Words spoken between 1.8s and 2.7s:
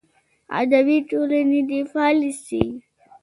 فعاله سي.